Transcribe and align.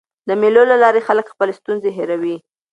د 0.27 0.29
مېلو 0.41 0.63
له 0.71 0.75
لاري 0.83 1.01
خلک 1.07 1.25
خپلي 1.33 1.53
ستونزي 1.59 1.89
هېروي. 1.97 2.35